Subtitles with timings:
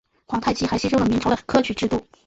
[0.25, 2.01] 皇太极还吸收了明朝的科举制度。